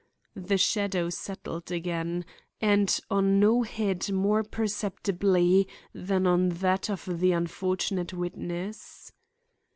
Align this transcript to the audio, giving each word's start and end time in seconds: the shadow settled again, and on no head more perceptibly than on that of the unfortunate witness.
the 0.35 0.57
shadow 0.57 1.11
settled 1.11 1.69
again, 1.71 2.25
and 2.59 3.01
on 3.11 3.39
no 3.39 3.61
head 3.61 4.11
more 4.11 4.41
perceptibly 4.43 5.67
than 5.93 6.25
on 6.25 6.49
that 6.49 6.89
of 6.89 7.07
the 7.19 7.31
unfortunate 7.31 8.11
witness. 8.11 9.11